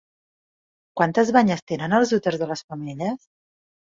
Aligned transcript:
Quantes 1.01 1.29
banyes 1.35 1.61
tenen 1.71 1.95
els 1.97 2.13
úters 2.19 2.41
de 2.45 2.47
les 2.53 2.63
femelles? 2.71 3.29